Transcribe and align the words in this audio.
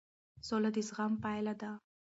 سوله 0.47 0.69
د 0.75 0.77
زغم 0.87 1.13
پایله 1.23 1.53
ده 1.61 1.71